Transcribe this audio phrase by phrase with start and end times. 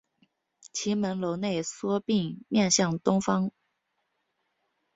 [0.73, 3.51] 其门楼内缩并面向东北方。